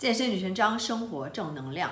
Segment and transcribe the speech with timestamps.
[0.00, 1.90] 健身女神张，生活正能量。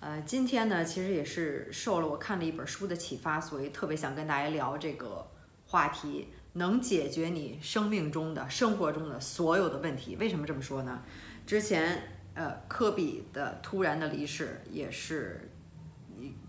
[0.00, 5.24] 呃，今天呢，其实也是受了我看了一本书的启发，所以特别想跟大家聊这个
[5.68, 10.16] 话题，能解决你生命中的、生活中的所有的问题。
[10.16, 11.00] 为什么这么说呢？
[11.46, 12.02] 之前
[12.34, 15.48] 呃，科比的突然的离世也是，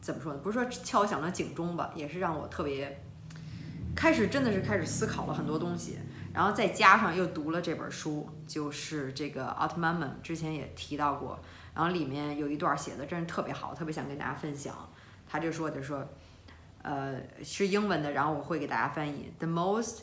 [0.02, 0.40] 怎么说呢？
[0.40, 3.04] 不是说敲响了警钟吧，也是让我特别
[3.96, 6.00] 开始真的是开始思考了很多东西。
[6.38, 11.40] 然后再加上又读了这本书，就是这个奥特曼们之前也提到过，
[11.74, 14.88] 然后里面有一段写的真是特别好，特别想跟大家分享。
[15.28, 16.08] 他就说，就说，
[16.84, 19.34] 呃，是英文的，然后我会给大家翻译。
[19.40, 20.02] The most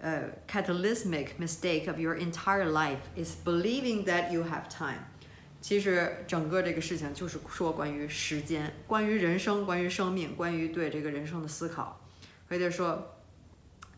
[0.00, 5.04] 呃 cataclysmic mistake of your entire life is believing that you have time。
[5.60, 12.00] 其实整个这个事情就是说关于时间，关于人生，关于生命，关于对这个人生的思考。
[12.48, 13.10] 所以就说。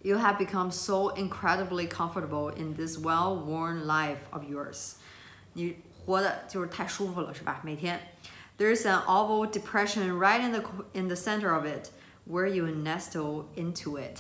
[0.05, 4.93] You have become so incredibly comfortable in this well-worn life of yours.
[5.53, 7.61] 你活的就是太舒服了，是吧？
[7.63, 7.99] 每天，
[8.57, 11.89] There's an awful depression right in the in the center of it,
[12.27, 14.17] where you nestle into it.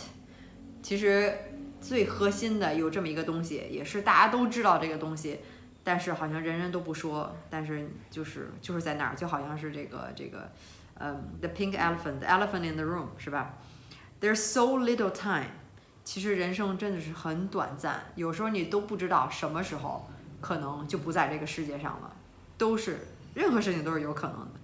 [0.83, 1.35] 其实
[1.79, 5.39] 最核心的有这么一个东西，也是大家都知道这个东西，
[5.83, 7.35] 但是好像人人都不说。
[7.49, 10.51] 但是就是就是在那儿，就好像是这个这个，
[10.99, 13.53] 嗯，the pink elephant, the elephant in the room，是吧？
[14.19, 15.49] There's so little time.
[16.06, 20.08] 其实人生真的是很短暂，有时候你都不知道什么时候
[20.40, 22.12] 可能就不在这个世界上了，
[22.56, 24.60] 都是任何事情都是有可能的。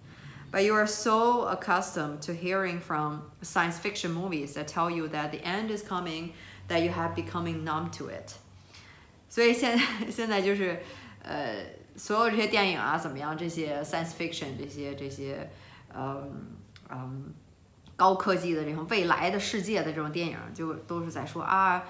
[0.53, 5.31] But you are so accustomed to hearing from science fiction movies that tell you that
[5.31, 6.31] the end is coming
[6.69, 8.35] that you have becoming numb to it。
[9.29, 10.81] 所以现在现在就是
[11.25, 13.37] 呃，所有这些电影啊，怎么样？
[13.37, 15.51] 这些 science fiction 这些这些，
[15.93, 16.57] 嗯
[16.89, 17.35] 嗯。
[18.03, 21.85] 高科技的这种未来的世界的这种电影，就都是在说啊，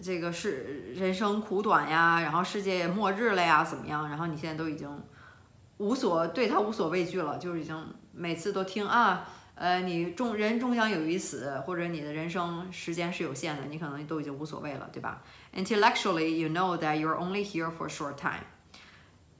[0.00, 4.08] 这个是人生苦短呀，然后世界末日了呀，怎么样？
[4.08, 4.88] 然后你现在都已经
[5.76, 7.76] 无所对他无所畏惧了，就是已经
[8.12, 15.22] 每次都听啊，呃，你终人终将有一死，或者你的人生时间是有限的，你可能都已经无所谓了，对吧
[15.54, 18.46] ？Intellectually, you know that you're only here for a short time。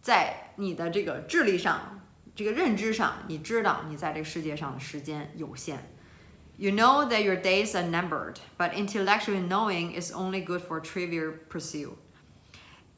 [0.02, 2.02] 在你的这个智力上，
[2.34, 5.94] 这个认知上，你知道你在这个世界上的时间有限。
[6.60, 11.96] You know that your days are numbered, but intellectual knowing is only good for trivial pursuit.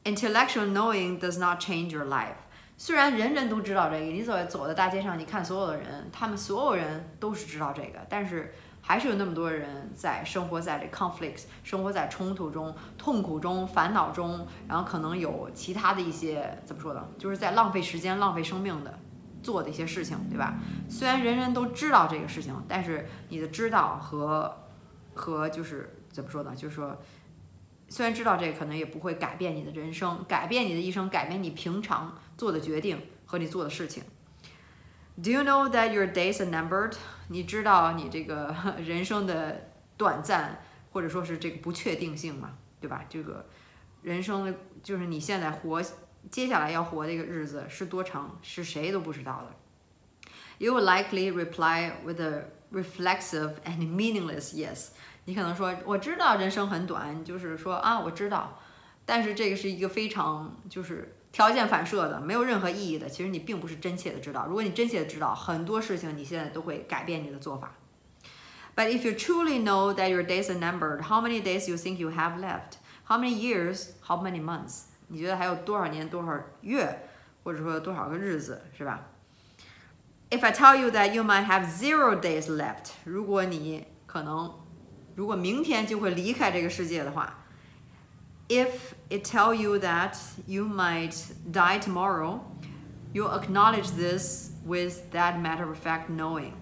[0.03, 2.37] Intellectual knowing does not change your life.
[2.75, 8.51] 虽然人人都知道这个，你走走在大街上，你看所有的人，他们所有人都是知道这个，但是
[8.81, 17.07] 还是有那么多人在生活在这 conflicts，生活在冲突中、痛苦中、烦恼中，然后可能有其他的一些怎么说呢？
[17.19, 18.97] 就是在浪费时间、浪费生命的。
[19.41, 20.59] 做的一些事情，对吧？
[20.89, 24.55] 虽然人人都知道这个事情，但是你的知道和
[25.13, 26.53] 和就是怎么说呢？
[26.55, 27.01] 就是说，
[27.89, 34.03] 虽然知道这个，可能也不会改变你的人生，改变你的一生，改变你平常做的决定和你做的事情。
[35.21, 36.93] Do you know that your days are numbered？
[37.27, 40.59] 你知道你这个人生的短暂，
[40.91, 42.51] 或者说是这个不确定性嘛？
[42.79, 43.05] 对吧？
[43.09, 43.45] 这个
[44.01, 45.81] 人生的，就是你现在活。
[46.29, 49.55] 接下来要活的一个日子是多长，是谁都不知道的。
[50.59, 54.89] You will likely reply with a reflexive and meaningless yes。
[55.25, 58.59] 你可能说我知道人生很短，就是说啊我知道，
[59.05, 63.09] 但是这个是一个非常就是条件反射的，没有任何意义的。
[63.09, 64.45] 其实你并不是真切的知道。
[64.45, 67.73] 如果你真切的知道很多事情，你现在都会改变你的做法。
[68.75, 72.11] But if you truly know that your days are numbered, how many days you think you
[72.11, 72.77] have left?
[73.05, 73.89] How many years?
[74.07, 74.83] How many months?
[75.11, 77.03] 你觉得还有多少年、多少月，
[77.43, 79.09] 或者说多少个日子，是吧
[80.29, 84.53] ？If I tell you that you might have zero days left，如果你可能，
[85.15, 87.43] 如果明天就会离开这个世界的话
[88.47, 88.69] ，If
[89.09, 91.13] it tell you that you might
[91.51, 92.39] die tomorrow,
[93.11, 96.53] you acknowledge this with that matter of fact knowing。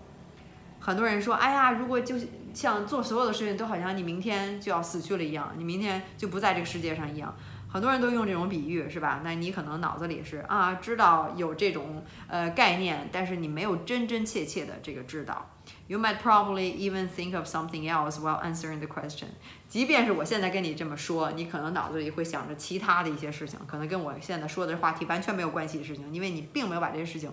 [0.80, 2.16] 很多人说，哎呀，如果就
[2.54, 7.36] 像做所有的事情都好像你明天就要死去了一样，你明天就不在这个世界上一样。
[7.72, 9.22] 很多人都用这种比喻，是吧？
[9.24, 15.52] 那你可能脑子里是啊，知道有这种呃概念，但是你没有真真切切的这个知道。
[15.86, 19.28] You might probably even think of something else while answering the question。
[19.68, 27.32] 即便是我现在跟你这么说，你可能脑子里会想着其他的一些事情，可能跟我现在说的话题完全没有关系的事情，因为你并没有把这些事情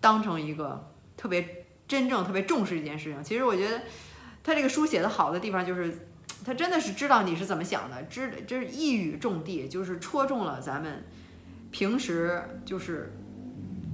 [0.00, 3.22] 当成一个特别真正特别重视一件事情。
[3.22, 3.82] 其实我觉得
[4.42, 6.08] 他这个书写的好的地方就是。
[6.44, 11.04] 他真的是知道你是怎么想的，知这是一语中的，就是戳中了咱们
[11.70, 13.12] 平时就是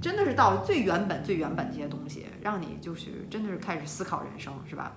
[0.01, 4.93] 真的是到最原本最原本这些东西，让你就是真的是开始思考人生，是吧？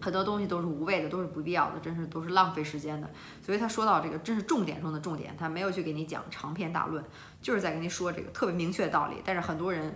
[0.00, 3.08] 很多东西都是无谓的，都是不必要的，真是都是浪费时间的。
[3.40, 7.04] 所以他说到这个，真是重点中的重点，他没有去给你讲长篇大论，
[7.40, 9.18] 就是在跟你说这个特别明确的道理。
[9.24, 9.94] 但是很多人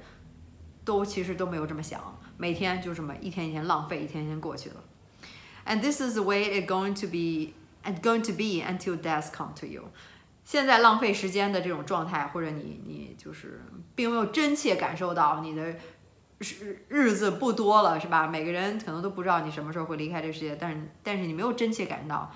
[0.85, 2.01] 都其实都没有这么想，
[2.37, 4.77] 每天就这么一天一天浪费，一天一天过去了。
[5.67, 7.55] And this is the way it's going to be
[7.85, 9.91] and going to be until death come to you。
[10.45, 13.61] 现在浪费时间的这种状态，或者你你就是
[13.95, 15.75] 并没有真切感受到你的。
[16.39, 18.27] 日日子不多了，是吧？
[18.27, 22.31] 每个人可能都不知道你什么时候会离开这世界，但是但是你没有真切感到，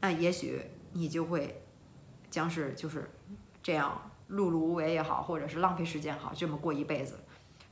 [0.00, 0.60] 那也许
[0.92, 1.62] 你就会
[2.30, 3.10] 将是就是
[3.62, 7.18] 这样碌碌无为也好，或者是浪费时间好，这么过一辈子，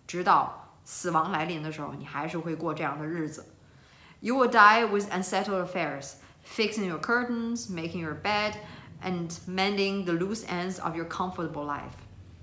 [0.07, 3.45] 直到死亡来临的时候，你还是会过这样的日子。
[4.21, 8.55] You will die with unsettled affairs, fixing your curtains, making your bed,
[9.03, 11.95] and mending the loose ends of your comfortable life。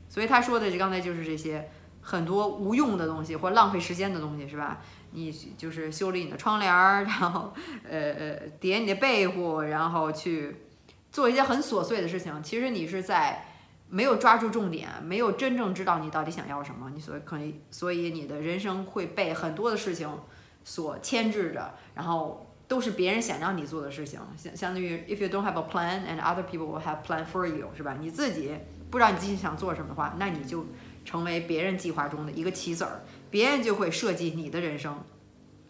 [0.09, 1.69] 所以他说的就刚才就是这些。
[2.07, 4.77] 很多无用的东西或浪费时间的东西是吧？
[5.13, 7.51] 你就是修理你的窗帘儿，然后
[7.83, 10.55] 呃呃叠你的被褥，然后去
[11.11, 12.43] 做一些很琐碎的事情。
[12.43, 13.47] 其实你是在
[13.89, 16.91] 没有抓住重点，没有真正知道你到底想要什么。
[16.93, 20.07] 你所可以，所以你的人生会被很多的事情
[20.65, 24.19] 所牵制着，然后都是别人想让你做的事情。
[24.35, 27.95] 相相当于，if you don't have a plan and other people will have plan for you，是吧？
[27.97, 28.53] 你自己
[28.91, 30.65] 不知道你自己想做什么的话，那你就。
[31.05, 34.97] 成为别人计划中的一个棋子儿，别人就会设计你的人生，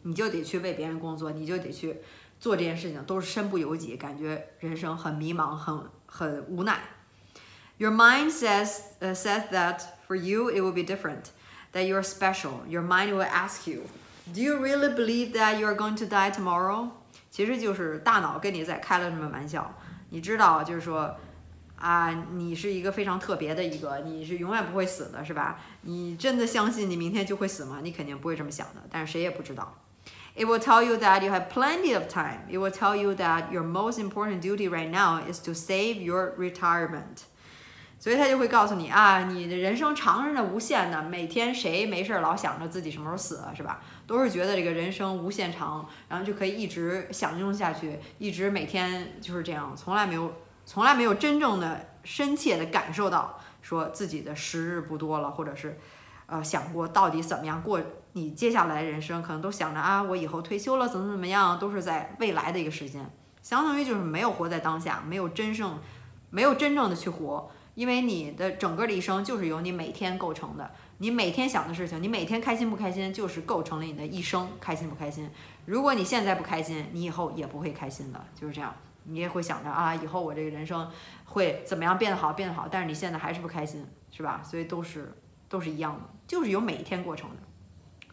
[0.04, 1.98] 你就得去为别人工作，你就得去
[2.40, 6.80] 做这件事情，都是身不由己，感觉人生很迷茫，很很无奈。
[7.78, 11.32] Your mind says uh, says that for you it will be different,
[11.74, 12.66] that you're special.
[12.70, 13.82] Your mind will ask you,
[14.34, 16.90] Do you really believe that you are going to die tomorrow?
[17.30, 19.74] 其实就是大脑跟你在开了这么玩笑，
[20.10, 21.16] 你知道，就是说。
[21.78, 25.60] 啊，你是一个非常特别的一个，你是永远不会死的，是吧？
[25.82, 27.80] 你真的相信你明天就会死吗？
[27.84, 29.76] 你肯定不会这么想的，但是谁也不知道。
[30.36, 32.40] It will tell you that you have plenty of time.
[32.50, 36.34] It will tell you that your most important duty right now is to save your
[36.40, 37.26] retirement.
[38.00, 41.04] 所以他就会告诉你啊，你的人生长着呢，无限的。
[41.04, 43.82] 每天谁没事老想着自己什么时候死，是吧？
[44.08, 50.34] 都是觉得这个人生无限长，然后就可以一直享用下去，一直每天就是这样，从来没有。
[50.68, 55.78] 从来没有真正的深切的感受到，说自己的时日不多了，或者是，
[56.26, 57.80] 呃，想过到底怎么样过
[58.14, 63.08] 你接下来人生，可能都想着啊，我以后退休了怎么怎么样，都是在未来的一个时间，
[63.44, 65.78] 相当于就是没有活在当下，没有真正，
[66.32, 75.30] 没有真正的去活，因为你的整个的一生就是由你每天构成的，你每天想的事情，你每天开心不开心，就是构成了你的一生，开心不开心。
[75.66, 78.74] 如果你现在不开心，你以后也不会开心的，就是这样。
[79.08, 80.90] 你也会想着啊，以后我这个人生
[81.26, 82.68] 会怎么样变得好，变得好。
[82.70, 84.42] 但是你现在还是不开心，是吧？
[84.44, 85.14] 所以都是
[85.48, 87.30] 都是一样的，就是由每一天过程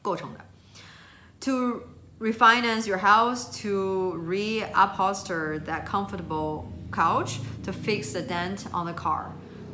[0.03, 0.41] 构成的。
[1.41, 1.83] To
[2.21, 9.29] refinance your house, to reupholster that comfortable couch, to fix the dent on the car。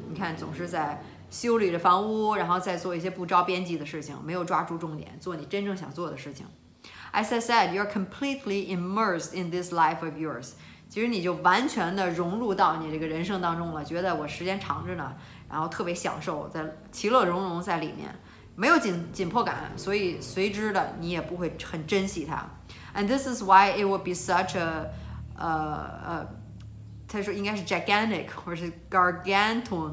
[0.08, 6.46] 你看，总是在修理着房屋，然后再做一些不着边际的事情，没有抓住重点，做你真正想做的事情。
[7.12, 10.52] As I said, you're completely immersed in this life of yours.
[10.88, 15.14] 其实你就完全的融入到你这个人生当中了，觉得我时间长着呢，
[15.50, 18.08] 然后特别享受，在其乐融融在里面，
[18.56, 22.46] 没有紧紧迫感，所以随之的你也不会很珍惜它。
[22.94, 24.90] And this is why it would be such a，
[25.36, 26.26] 呃呃，
[27.06, 29.92] 他说应该是 gigantic 或者是 gargantuan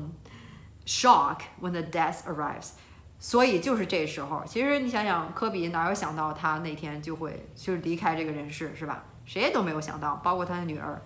[0.86, 2.72] shock when the death arrives。
[3.18, 9.04] 所以就是这时候，其实你想想，科比哪有想到他那天就会就是离开这个人世，是吧？
[9.26, 11.02] 谁也都没有想到，包括他的女儿，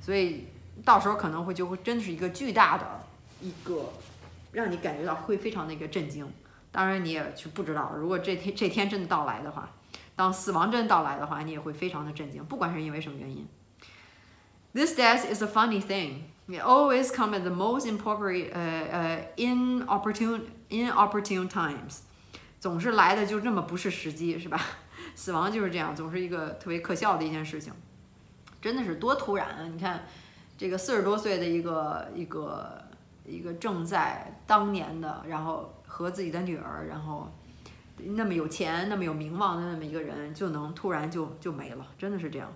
[0.00, 0.46] 所以
[0.84, 3.04] 到时候可能会就会真的是一个巨大的
[3.42, 3.92] 一个，
[4.52, 6.26] 让你感觉到会非常的一个震惊。
[6.70, 9.68] 当然你也去不知道，如果这天这天真的到来的话，
[10.14, 13.46] 当死亡真到来的话，你也会非常的震惊，不管是因为什么原因。
[14.72, 16.20] This death is a funny thing.
[16.48, 20.40] Always come at the most inappropriate, 呃呃，inopportune,
[20.70, 21.98] inopportune times.
[22.58, 24.58] 总是来的就这么不是时机，是吧？
[25.14, 27.72] 死亡就是这样，总是一个特别可笑的一件事情，
[28.62, 29.68] 真的是多突然啊！
[29.70, 30.06] 你看，
[30.56, 32.82] 这个四十多岁的一个一个
[33.26, 37.30] 一个正在当年的，然后和自己的女儿，然后
[37.98, 42.50] 那么有钱、那么有名望的那么一个人，就能突然就就没了，真的是这样。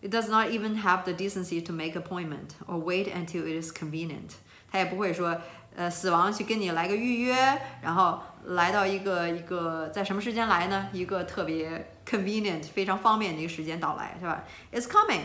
[0.00, 3.72] It does not even have the decency to make appointment or wait until it is
[3.72, 4.36] convenient。
[4.70, 5.40] 他也不会说。
[5.76, 7.36] 呃，死亡去跟你来个预约，
[7.80, 10.88] 然后来到一个一个在什么时间来呢？
[10.92, 15.20] 一个特别 convenient 非常方便的一个时间到来，是吧？It's coming.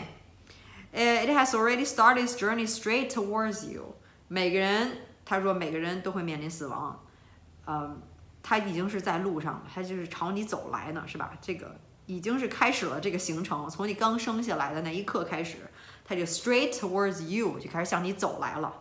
[0.92, 3.96] It has already started its journey straight towards you.
[4.28, 4.92] 每个人，
[5.24, 7.04] 他说每个人都会面临死亡，
[7.66, 8.00] 嗯，
[8.40, 11.32] 他已经是在路上了，他就是朝你走来呢，是吧？
[11.40, 11.74] 这个
[12.06, 15.58] 已经是开始了这个行程，从你刚生下来的那一刻开始，
[16.04, 18.72] 它就 straight towards you 就开始向你走来了。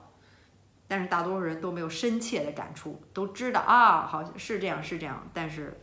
[0.88, 5.28] 但是大多数人都没有深切的感触，都知道啊，好像是这样是这样。
[5.34, 5.80] 但是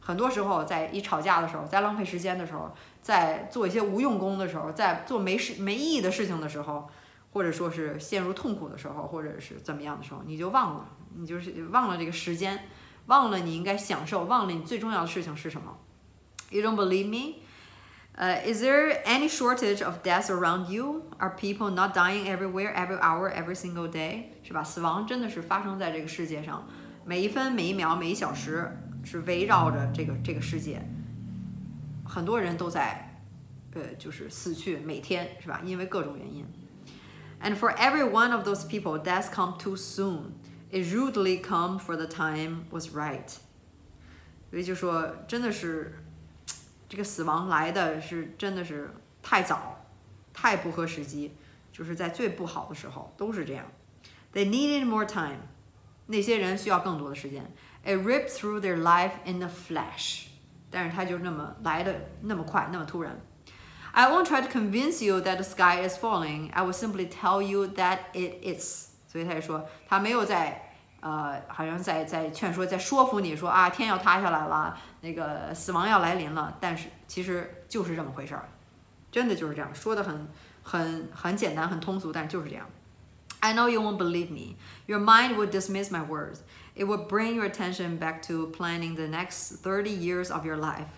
[0.00, 6.90] 很多时候，在一吵架的时候，在浪费时间的时候，在做一些无用功的时候，在做没事没意义的事情的时候，
[7.32, 12.68] 或者说是陷入痛苦的时候，或者是怎么样的时候，你就忘了，你就是忘了这个时间，
[13.06, 15.78] 忘了你应该享受，忘了你最重要的事情是什么。
[16.53, 17.43] You don't believe me?
[18.17, 21.03] Uh, is there any shortage of deaths around you?
[21.19, 24.31] Are people not dying everywhere, every hour, every single day?
[24.43, 24.61] 是吧？
[24.61, 26.67] 死亡真的是发生在这个世界上，
[27.05, 30.81] 每一分、每一秒、每一小时是围绕着这个这个世界。
[32.03, 33.21] 很多人都在，
[33.75, 35.61] 呃，就是死去，每天是吧？
[35.63, 36.45] 因为各种原因。
[37.41, 40.33] And for every one of those people, death come too soon.
[40.71, 43.29] It rudely come for the time was right.
[44.49, 46.03] 所以就说，真的是。
[46.93, 49.85] 这个死亡来的是真的是太早，
[50.33, 51.35] 太不合时机，
[51.71, 53.65] 就是在最不好的时候都是这样。
[54.33, 55.39] They needed more time，
[56.07, 57.51] 那些人需要更多的时间。
[57.83, 60.25] It ripped through their life in a flash，
[60.69, 63.19] 但是它就那么来的那么快，那么突然。
[63.91, 66.51] I won't try to convince you that the sky is falling.
[66.51, 68.89] I will simply tell you that it is。
[69.07, 70.62] 所以他就说，他没有在
[71.04, 76.56] 呃，好像在在劝说，在说服你说啊，天要塌下来了，那个死亡要来临了。
[76.58, 78.48] 但是其实就是这么回事儿，
[79.12, 80.26] 真的就是这样，说的很
[80.62, 82.64] 很很简单，很通俗，但就是这样。
[83.40, 84.56] I know you won't believe me.
[84.86, 86.38] Your mind would dismiss my words.
[86.74, 90.88] It would bring your attention back to planning the next thirty years of your life.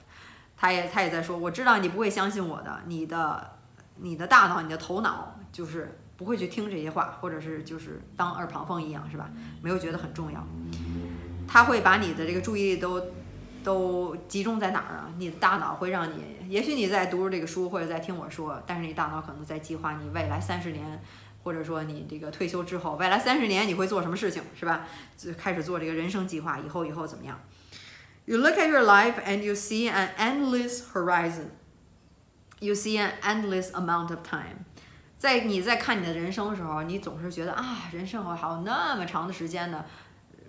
[0.56, 3.55] 他也他也在说，我知道你不会相信我的，你的
[3.98, 5.98] 你的大脑，你的头脑就是。
[6.18, 9.28] 不会去听这些话，或者是就是当耳旁风一样，是吧？
[9.60, 10.42] 没有觉得很重要。
[11.46, 13.08] 他会把你的这个注意力都
[13.62, 15.10] 都集中在哪儿啊？
[15.18, 21.02] 你的大脑会让你，也许你在读这个书或者在听我说，但是你大脑可能在计划你未来三十年，
[21.42, 24.86] 或者说你这个退休之后，未来三十年你会做什么事情，是吧？
[25.18, 27.38] 就开始做这个人生计划，以后以后怎么样
[28.24, 31.48] ？You look at your life and you see an endless horizon.
[32.60, 34.64] You see an endless amount of time.
[35.18, 39.84] 在你在看你的人生的时候，你总是觉得啊，人生还有那么长的时间呢，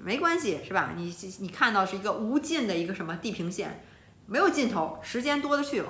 [0.01, 0.93] 没关系，是吧？
[0.95, 3.83] 你你看到是一个无尽的一个什么地平线，
[4.25, 5.89] 没有尽头，时间多的去了。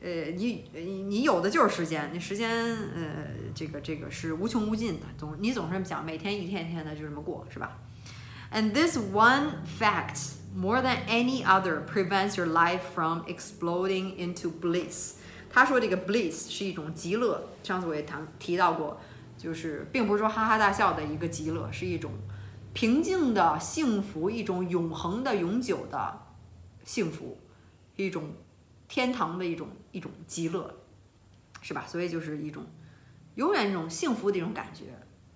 [0.00, 0.64] 呃，你
[1.08, 7.78] 你有的就是时间，你时间呃，这个这个是无穷无尽的，总你总是这么想，每天一天一天的就这么过，是吧
[8.52, 15.16] ？And this one fact more than any other prevents your life from exploding into bliss.
[15.50, 18.98] 他说这个 bliss 是一种极乐，上次我也谈提到过，
[19.36, 22.12] 就是并不是说哈哈大笑的一个极乐，是一种
[22.72, 26.22] 平静的幸福，一种永恒的、永久的
[26.84, 27.38] 幸福，
[27.96, 28.32] 一种
[28.88, 30.74] 天堂的一种一种极乐，
[31.62, 31.84] 是吧？
[31.86, 32.64] 所以就是一种
[33.36, 34.84] 永远一种幸福的一种感觉，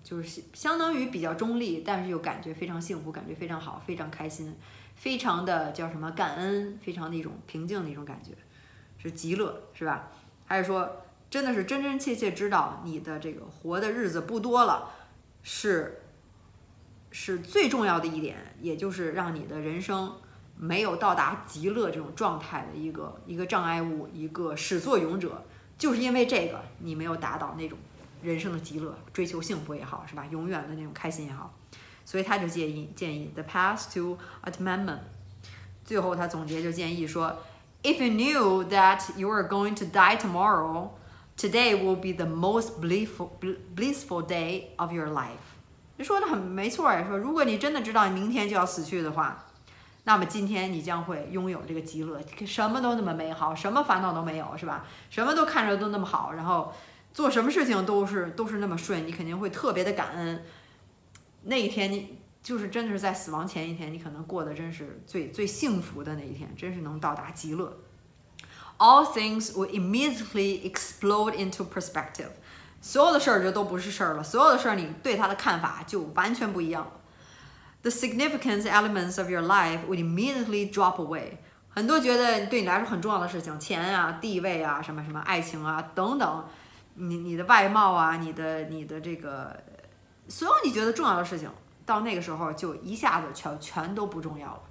[0.02, 4.54] 就是相当于比较中立，但是又感觉非常幸福，感觉非常好，非常开心，
[5.00, 8.32] 非常的叫什么感恩，非常的一种平静的一种感觉。
[8.98, 10.10] 是极乐，是吧？
[10.44, 14.90] 还是说，真的是真真切切知道你的这个活的日子不多了，
[15.42, 16.02] 是
[17.10, 20.14] 是最重要的一点，也就是让你的人生
[20.54, 25.42] 没有到达极乐这种状态的一个一个障碍物，一个始作俑者，
[25.78, 27.78] 就是因为这个你没有达到那种
[28.22, 30.26] 人生的极乐，追求幸福也好，是吧？
[30.30, 31.54] 永远的那种开心也好，
[32.10, 34.98] 所以他就建议建议 the path to atmanment。
[35.84, 37.36] 最后他总结就建议说。
[37.82, 40.90] If you knew that you are going to die tomorrow,
[41.34, 43.30] today will be the most blissful
[43.74, 45.56] blissful day of your life。
[45.96, 49.46] 你说的很没错呀，说如果你真的知道你明天就要死去的话，
[50.04, 54.84] 那么今天你将会拥有这个极乐，什么都那么美好，什么烦恼都没有，是吧？
[55.08, 56.74] 什么都看着都那么好，然后
[57.14, 60.44] 做什么事情都是都是那么顺，你肯定会特别的感恩。
[61.42, 62.18] 那一天你。
[62.42, 67.76] 就是真的是在死亡前一天，你可能过得真是最最幸福的那一天，真是能到达极乐。
[68.78, 72.30] All things will immediately explode into perspective，
[72.80, 76.92] 所有的事儿就都不是事儿了，所有的事儿你对它的看法就完全不一样了。
[77.82, 81.32] The significant elements of your life would immediately drop away。
[81.68, 86.44] 很多觉得对你来说很重要的事情，钱啊、地位啊、什么什么爱情啊等等，
[86.94, 89.54] 你你的外貌啊、你的你的这个
[90.30, 91.50] 所有你觉得重要的事情。
[91.86, 94.62] 到那个时候就一下子全全都不重要了，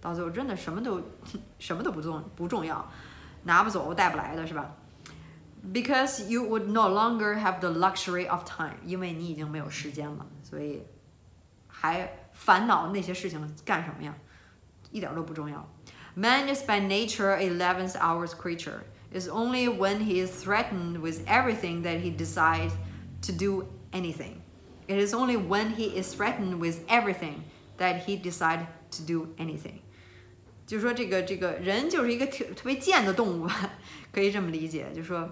[0.00, 1.02] 到最后真的什么都
[1.58, 2.90] 什么都不重不重要，
[3.42, 4.74] 拿不走带不来的是吧
[5.70, 10.82] ？Because you would no longer have the luxury of time，因为你已经没有时间了，所以
[11.68, 14.14] 还烦恼那些事情干什么呀？
[14.90, 15.68] 一点都不重要。
[16.14, 18.80] Man is by nature eleventh hours creature.
[19.12, 22.72] is only when he is threatened with everything that he decides
[23.22, 24.40] to do anything.
[24.86, 27.42] It is only when he is threatened with everything
[27.78, 29.80] that he decide to do anything.
[30.66, 33.70] 就是说，这个这个人就是一个特特别贱的动物吧，
[34.12, 34.86] 可以这么理解。
[34.94, 35.28] 就是说，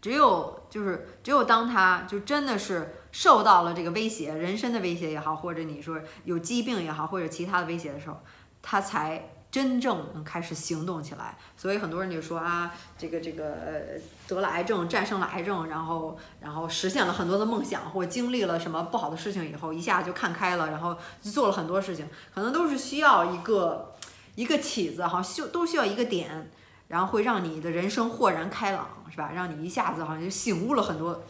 [0.00, 8.20] 只有就是只有当他就真的是受到了这个威胁，人身的威胁也好，或者你说有疾病也好，或者其他的威胁的时候，
[8.62, 11.36] 他才真正开始行动起来。
[11.56, 23.94] 所以很多人就说啊，这个这个呃得了癌症，战胜了癌症，然后然后实现了很多的梦想，或经历了什么不好的事情以后，一下就看开了，然后做了很多事情，可能都是需要一个
[24.34, 26.50] 一个起子哈，就都需要一个点，
[26.88, 29.32] 然后会让你的人生豁然开朗，是吧？
[29.34, 31.22] 让你一下子好像就醒悟了很多。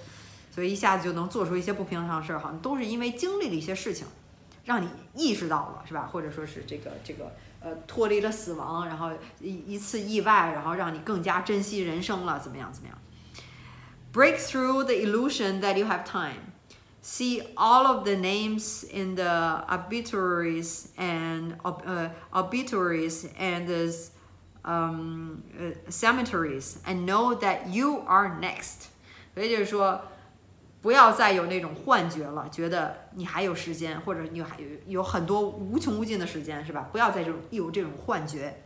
[0.52, 4.04] 所以一下子就能做出一些不平常的事儿，好像都是因为经历了一些事情，
[4.69, 6.09] 让你意识到了，是吧？
[6.11, 12.97] 或者说是这个这个呃脱离了死亡，然后一一次意外，然后让你更加珍惜人生了，怎么样怎么样？
[14.11, 16.53] Break through the illusion that you have time.
[17.03, 23.93] See all of the names in the obituaries and uh, obituaries and the
[24.63, 28.87] um, uh, cemeteries and know that you are next.
[29.33, 30.01] 所以就是说。
[30.82, 36.88] 不要再有那种幻觉了，觉得你还有时间，或者你还有有很多无穷无尽的时间，是吧？
[36.90, 38.62] 不要再这种有这种幻觉。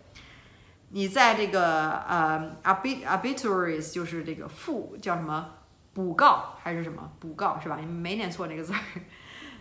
[0.90, 5.50] 你在这个呃，abit obituaries 就是这个复叫什么
[5.92, 7.78] 补告还是什么补告是吧？
[7.80, 8.78] 你没念错那个字儿，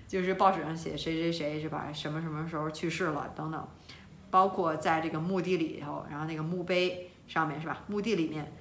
[0.07, 1.91] 就是报纸上写谁谁谁是吧？
[1.91, 3.67] 什么什么时候去世了等等，
[4.29, 7.81] 包括在这个墓地里头，然后那个墓碑上面是吧？
[7.87, 8.53] 墓地里面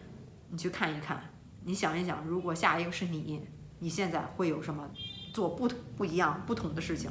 [0.48, 1.22] 你去看一看，
[1.64, 3.46] 你想一想，如果下一个是你。
[3.82, 4.88] 你现在会有什么
[5.32, 7.10] 做不不一样不同的事情？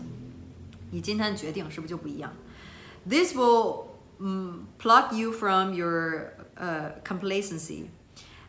[0.92, 2.32] 你今天决定是不是就不一样
[3.06, 3.88] ？This will
[4.20, 7.88] um, pluck you from your uh, complacency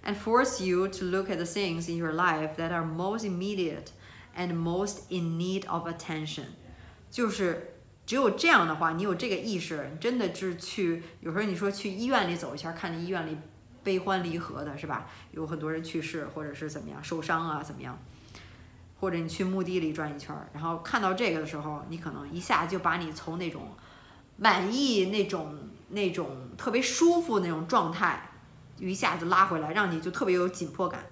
[0.04, 3.88] and force you to look at the things in your life that are most immediate
[4.36, 6.44] and most in need of attention。
[7.10, 7.74] 就是
[8.06, 13.36] 只有这样的话，你有这个意识，真的是去有时候你说去医院里走一圈，看见医院里
[13.82, 15.08] 悲欢离合的是吧？
[15.32, 17.98] 有很多人去世，或者是怎么样受伤啊，怎么样？
[19.02, 23.72] 或者你去墓地里转一圈儿，然后看到这个的时候，你可能一下就把你从那种
[24.36, 28.30] 满意、那种那种特别舒服那种状态，
[28.76, 31.04] 就一下子拉回来，让你就特别有紧迫感，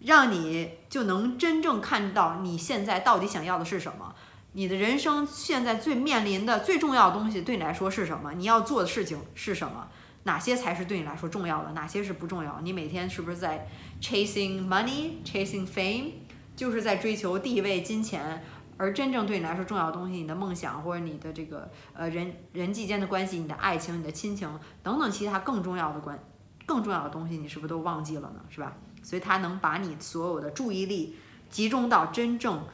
[0.00, 4.12] 让你就能真正看到你现在到底想要的是什么，
[4.54, 8.32] 你的人生现在最面临的最重要的东西对你来说是什么？
[8.32, 9.86] 你要做的事情是什么？
[10.24, 11.70] 哪些才是对你来说重要的？
[11.70, 12.58] 哪些是不重要？
[12.64, 13.68] 你每天是不是在
[14.00, 16.10] chasing money, chasing fame？
[16.58, 18.42] 就是在追求地位、金钱，
[18.76, 24.50] 而真正对你来说重要的东西，你的梦想或者你的这个呃人人际间的关系、你的爱情、你的亲情
[24.82, 26.18] 等等其他更重要的关、
[26.66, 28.40] 更重要的东西，你是不是都忘记了呢？
[28.50, 28.76] 是吧？
[29.04, 31.14] 所以他能把你所有的注意力
[31.48, 32.64] 集中到真正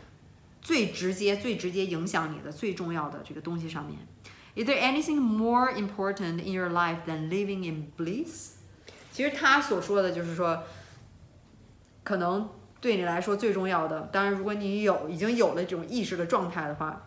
[0.63, 3.99] 最直接、最直接影响你的最重要的这个东西上面。
[4.57, 8.53] Is there anything more important in your life than living in bliss？
[9.13, 10.63] 其实他所说的就是说，
[12.03, 12.49] 可能。
[12.85, 17.07] 对你来说最重要的，当然，如果你有已经有了这种意识的状态的话，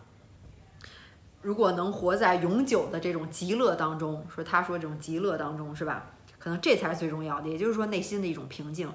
[1.40, 6.06] 如果能活在永久的这种极乐当中，说他说这种极乐当中是吧？
[6.36, 8.92] 可能这才是最重要的，也就是说内心的一种平静。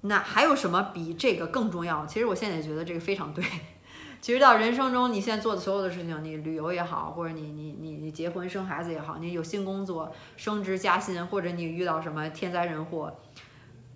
[0.00, 2.04] 那还有什么比这个更重要？
[2.04, 3.44] 其实我现在觉得这个非常对。
[4.20, 13.16] 其实到人生中你现在做的所有的事情，你旅游也好，或者你你你你结婚生孩子也好，你有新工作、升职加薪，或者你遇到什么天灾人祸。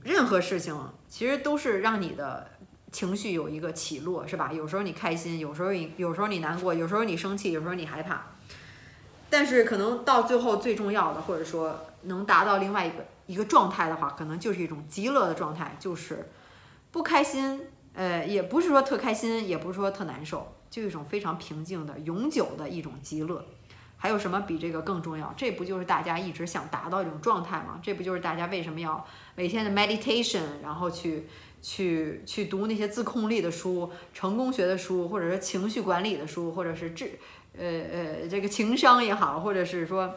[0.04, 0.72] 任何事情
[1.10, 2.48] 其实都是让你的
[2.92, 4.52] 情绪有一个起落，是吧？
[4.52, 8.24] 有时候你开心，有时候你有时候你难过，有时候你生气，有时候你害怕。
[9.28, 16.30] 但是可能到最后最重要的，或者说能达到另外一个一个状态的话，可能就是一种极乐的状态，就是
[16.92, 17.60] 不开心，
[17.94, 23.44] 呃，也不是说特开心，也不是说特难受，就一种非常平静的、永久的一种极乐。
[24.02, 25.32] 还有什么比这个更重要？
[25.36, 27.78] 这不就是大家一直想达到一种状态吗？
[27.82, 31.26] 这不就是大家为什么要每天的 meditation，然后去
[31.60, 37.10] 去去读那些自控力的书、成功学的书，或者是情绪管理的书，或者是智
[37.54, 40.16] 呃呃这个情商也好，或者是说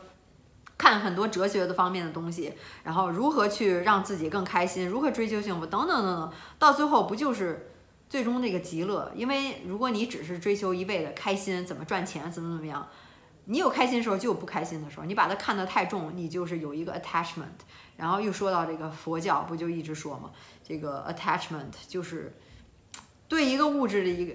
[0.78, 2.54] 看很多哲学的方面的东西，
[2.86, 7.69] 然后如何去让自己更开心，如何追求幸福等等等等，到最后不就是
[8.10, 9.12] 最终那个极乐？
[9.13, 12.88] 因为如果你只是追求一味的开心，怎么赚钱，怎么怎么样？
[13.45, 15.06] 你有开心的时候，就有不开心的时候。
[15.06, 17.63] 你把它看得太重，你就是有一个 attachment。
[17.95, 20.32] 然后又说到这个佛教，不就一直说吗？
[20.63, 22.36] 这个 attachment 就是
[23.27, 24.34] 对一个物质的一个，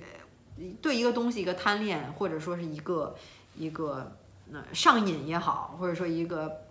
[0.81, 3.17] 对一个东西一个贪恋，或者说是一个
[3.57, 4.17] 一个
[4.51, 6.65] 那上瘾也好，或者说一个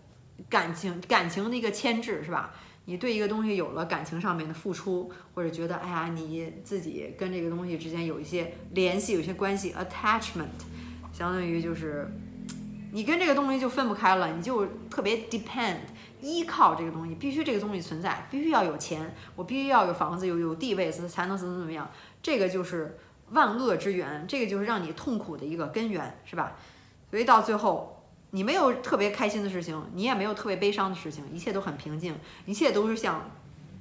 [0.47, 2.53] 感情感情的一个牵制，是吧？
[2.85, 10.47] 你对一个东西有了感情上面的付出，或者觉得哎呀，你自己跟这个东西之间有一些联系，有些关系，attachment，
[11.11, 12.09] 相当于就是
[12.91, 15.77] 你跟这个东西就分不开了，你就特别 depend，
[16.21, 21.89] 依靠这个东西，必须这个东西存在，必须要有钱，我必须要有房子，有有地位才能怎么怎么样，
[22.21, 22.97] 这个就是
[23.31, 26.53] 万恶之源，这个就是让你痛苦的一个根源，是吧？
[27.09, 27.93] 所以到最后。
[28.31, 32.13] 你没有特别开心的事情，你也没有特别悲伤的事情，一切都很平静，
[32.45, 33.31] 一切都是像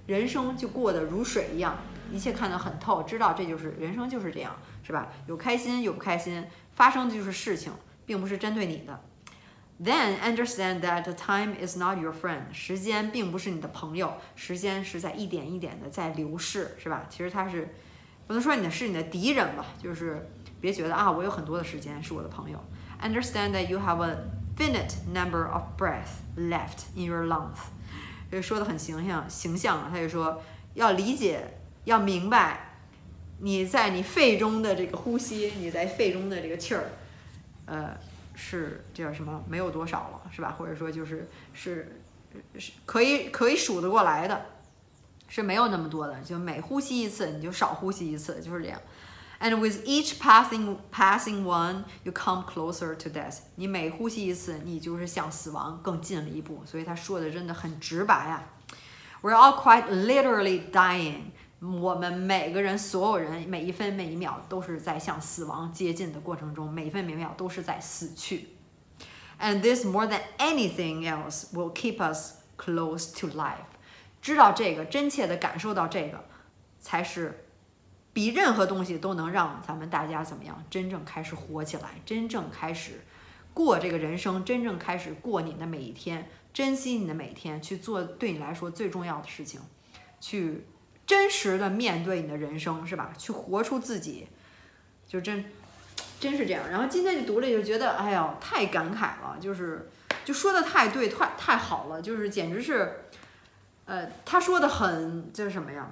[0.07, 1.77] 人生就过得如水一样，
[2.13, 5.09] 一切看得很透，知道这就是人生就是这样，是吧？
[5.27, 7.73] 有开心有不开心，发生的就是事情，
[8.07, 9.01] 并不是针对你的。
[9.79, 17.05] Then understand that the time is not your friend，时间并不是你的朋友，时间是在一点一点的在流逝，是吧？
[17.11, 17.75] 其实它是
[18.27, 20.31] 不能说你的是你的敌人吧，就是
[20.63, 22.59] 别觉得啊，我有很多的时间是我的朋友。
[23.03, 24.17] Understand that you have a
[24.57, 27.59] finite number of breath left in your lungs，
[28.31, 29.91] 这说的很形象形象啊。
[29.93, 30.43] 他就说
[30.73, 32.79] 要理解，要明白
[33.41, 36.85] 你在你肺中的这个呼吸，你在肺中的这个气儿，
[37.67, 37.97] 呃，
[38.35, 39.45] 是叫什么？
[39.49, 40.55] 没有多少了，是吧？
[40.59, 42.01] 或者说就是是
[42.59, 44.47] 是可以可以数得过来的，
[45.29, 46.19] 是没有那么多的。
[46.21, 48.81] 就每呼吸一次，你就少呼吸一次，就是这样。
[49.39, 53.41] And with each passing passing one, you come closer to death.
[53.57, 56.63] 你每呼吸一次，你就是向死亡更近了一步。
[56.65, 58.43] 所以他说的真的很直白啊。
[59.21, 61.33] We're all quite literally dying.
[61.61, 68.49] 我们每个人，所有人，每一分每一秒都是在向死亡接近的过程中，每一分每一秒都是在死去。
[69.39, 73.67] And this more than anything else will keep us close to life.
[74.21, 76.25] 知道这个，真切的感受到这个，
[76.79, 77.43] 才是。
[78.13, 80.65] 比任何东西都能让咱们大家怎么样？
[80.71, 83.05] 真正开始活起来，真正开始
[83.53, 89.61] 过这个人生，真正开始过你的每一天，珍惜你的每一天，去做对你来说最重要的事情，
[90.19, 90.65] 去
[91.07, 93.13] 真实的面对你的人生，是吧？
[93.17, 94.27] 去活出自己，
[95.07, 95.45] 就真
[96.19, 96.69] 真是这样。
[96.69, 99.89] 然后今天就读了，就觉得哎呀，太感慨了，就是
[100.25, 103.05] 就说的太对，太太好了，就是简直是，
[103.85, 105.89] 呃，他说的很就是什么呀？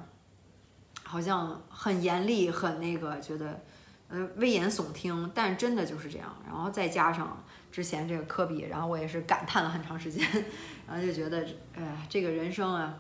[1.05, 3.63] 好像很严厉，很那个，觉得，
[4.09, 6.35] 呃，危言耸听，但真的就是这样。
[6.45, 10.27] 然后再加上之前这个科比，然后我也是感叹了很长时间，
[10.89, 11.47] 然后就觉得，
[11.77, 12.93] 哎，这个人生啊，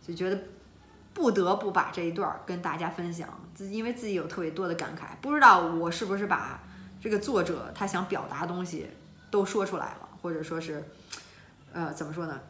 [0.00, 0.38] 就觉得
[1.14, 6.60] 不得不把这一段跟大家分享，自因为自己有特别多的感慨，不知道我是不是把
[7.00, 8.88] 这个作者他想表达的东西
[9.30, 10.84] 都说出来了，或者说是，
[11.72, 12.40] 呃，怎么说呢？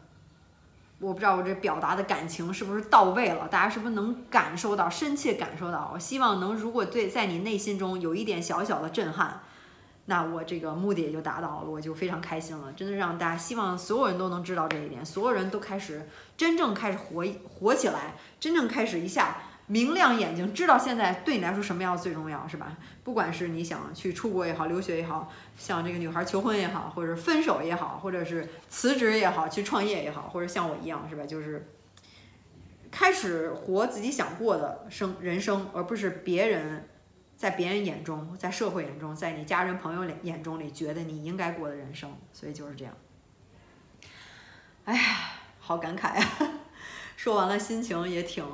[0.99, 5.91] 我不知道我这表达的感情是不是到位了，大家是不是能感受到、深切感受到？
[5.93, 9.41] 我希望能，如果对在你内心中有一点小小的震撼，
[10.05, 12.71] 那我这个目的也就达到了，我就非常开心了。
[12.73, 19.37] 真的让大家希望所有人都能知道这一点，所有人都开始真正开始活活起来，真正开始一下。
[19.67, 22.77] 明亮眼睛，知道现在对你来说什么样最重要，是吧？
[23.03, 31.25] 不管是你想去出国也好，留学也好，像这个女孩求婚也好，或者分手也好，或者是辞职也好，去创业也好，或者像我一样，是吧？
[31.25, 31.67] 就是
[32.91, 36.87] 开始活自己想过的生人生，而不是别人
[37.37, 42.11] 在别人眼中，在社会眼中，在你家人朋友眼中里觉得你应该过的人生。
[42.33, 42.93] 所以就是这样。
[44.85, 45.01] 哎呀，
[45.59, 46.51] 好感慨啊！
[47.15, 48.45] 说完了，心情也挺。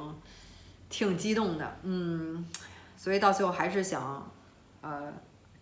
[0.93, 2.45] 挺激动的，嗯，
[2.97, 4.29] 所以到最后还是想，
[4.81, 5.09] 呃，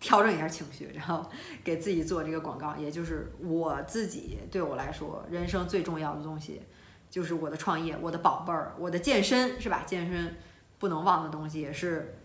[0.00, 1.24] 调整一下情绪，然后
[1.62, 6.60] 给自己做这个广告，也就是我自己对我来说，人生最重要的东西，
[7.08, 9.84] 就是我的创业，我的宝贝儿，我的健身，是吧？
[9.86, 10.36] 健身
[10.80, 12.18] 不能忘的东西，也是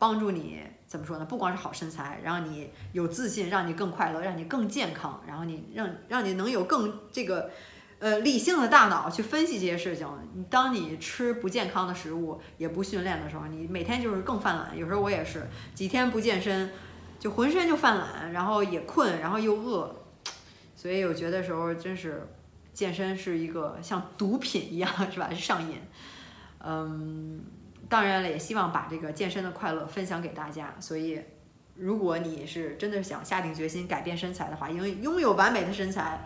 [0.00, 0.58] 帮助你
[0.88, 1.24] 怎么说呢？
[1.24, 7.48] 不光是好身材，让你有自信，让你更快乐，让你更健康，然后你让让你能有更这个。
[8.00, 10.08] 呃，理性的大脑去分析这些事情。
[10.32, 14.74] 你当你吃不健康的食物，也不训练的时候，你每天就是更犯懒。
[14.74, 16.70] 有时候我也是几天不健身，
[17.18, 19.94] 就浑身就犯懒，然后也困，然后又饿。
[20.74, 22.26] 所以我觉得时候真是
[22.72, 25.28] 健身是一个像毒品一样，是吧？
[25.28, 25.76] 是上瘾。
[26.64, 27.44] 嗯，
[27.90, 30.74] 当然了，也希望把这个健身的快乐分享给大家。
[30.80, 31.20] 所以，
[31.74, 36.20] 如果你是真的想下定决心改变身材的话，因为拥有完美的身材。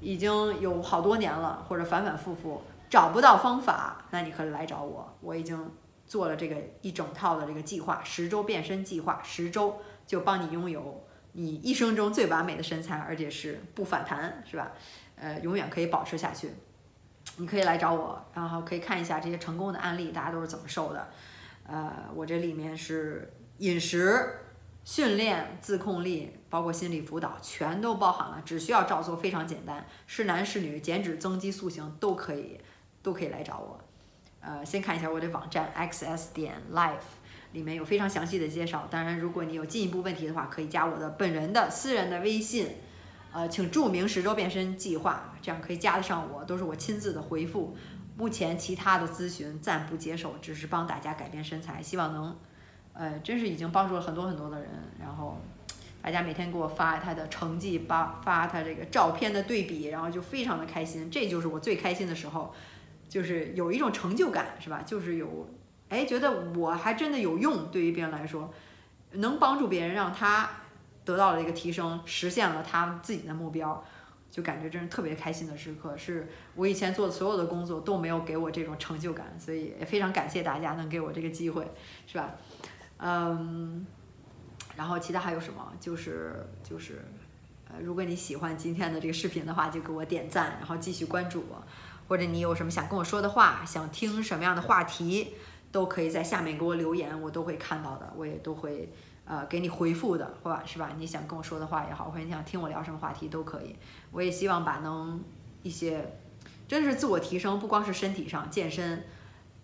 [0.00, 5.16] 已经有好多年了，或者反反复复找不到方法，那你可以来找我。
[5.22, 5.70] 我已经
[6.04, 14.72] 做了这个一整套的这个计划，十周变身计划，十周就帮你拥有你一生中最完美的身材，而且是不反弹，是吧？
[15.16, 16.50] 呃，永远可以保持下去。
[17.36, 21.08] 你可以来找我，然后可以看一下这些成功的案例，大家都是怎么瘦的。
[21.66, 24.38] 呃，我这里面是饮食、
[24.84, 26.38] 训练、自控力。
[26.54, 32.60] 包括心理辅导，全都包含了，只需要照做，非常简单，是男是女，减脂、增肌、塑形都可以，
[33.02, 33.80] 都可以来找我。
[34.38, 37.10] 呃，先看一下我的网站 xs 点 life，
[37.50, 38.86] 里面有非常详细的介绍。
[38.88, 42.68] 当然，如果你有进一步问题的话，可以加我的本人的私人的微信，
[43.34, 47.76] 呃，请注明十周变身计划，这样可以加得上我，都是我亲自的回复。
[48.16, 52.38] 目前其他的咨询暂不接受，只是帮大家改变身材，希望能，
[52.92, 54.70] 呃，真是已经帮助了很多很多的人。
[55.00, 55.36] 然后
[56.00, 62.54] 大家每天给我发他的成绩，发发他这个照片的对比，然后就非常的开心，这就是我最开心的时候，
[63.08, 64.84] 就是有一种成就感，是吧？
[64.86, 65.48] 就是有，
[65.88, 68.54] 哎，觉得我还真的有用，对于别人来说，
[69.14, 70.48] 能帮助别人，让他
[71.04, 73.84] 得到了一个提升，实现了他自己的目标。
[74.30, 81.64] 就感觉真是特别开心的时刻，是我以前做的所有的工作都没有给我这种成就感，所以也非常感谢大家能给我这个机会，
[82.04, 82.34] 是吧？
[82.98, 83.86] 嗯，
[84.74, 85.72] 然后其他还有什么？
[85.78, 87.04] 就是就是，
[87.68, 91.62] 呃，如果你喜欢今天的这个视频的话，就给我点赞，然后继续关注我，
[92.08, 95.34] 或者你有什么想跟我说的话，想听什么样的话题，
[95.70, 98.92] 都可以在下面给我留言，我都会看到的，我也都会。
[99.26, 100.90] 呃，给你回复的，或是吧？
[100.98, 103.74] 你想跟我说的话也好，或者你想听我聊什么话题都可以。
[104.10, 105.18] 我也希望把能
[105.62, 106.18] 一些，
[106.68, 109.04] 真是自我提升，不光是身体上健身，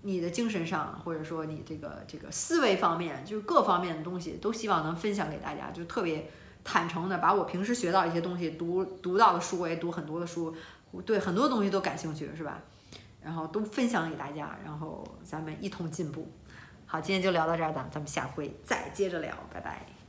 [0.01, 5.71] 你的精神上，或者说你这个这个思维方面，就是各方面的东西，都希望能分享给大家。
[5.71, 6.31] 就特别
[6.65, 10.55] 坦诚的，把我平时学到一些东西，读读到的书，我也读很多的书，
[11.05, 12.59] 对很多东西都感兴趣，是吧？
[13.23, 16.27] 然后都分享给大家，然后咱们一同进步。
[16.91, 20.00] 好，今天就聊到这儿，咱咱们下回再接着聊，拜拜。